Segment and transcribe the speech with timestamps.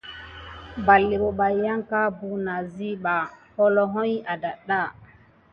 [0.85, 3.13] Ɓaɗé pebay yanka buwune asiɓa
[3.55, 4.79] holohi adaga.